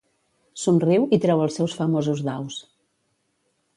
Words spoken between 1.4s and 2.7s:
els seus famosos daus.